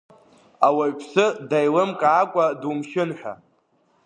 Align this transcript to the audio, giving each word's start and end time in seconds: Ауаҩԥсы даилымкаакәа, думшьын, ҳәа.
Ауаҩԥсы 0.67 1.25
даилымкаакәа, 1.49 2.45
думшьын, 2.61 3.09
ҳәа. 3.17 3.33